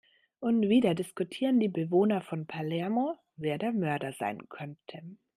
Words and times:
Und 0.39 0.67
wieder 0.67 0.95
diskutieren 0.95 1.59
die 1.59 1.67
Bewohner 1.67 2.21
von 2.21 2.47
Palermo, 2.47 3.19
wer 3.35 3.59
der 3.59 3.71
Mörder 3.71 4.13
sein 4.13 4.49
könnte. 4.49 5.03